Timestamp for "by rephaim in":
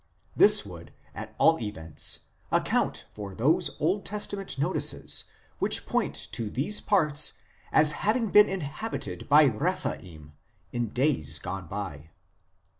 9.29-10.89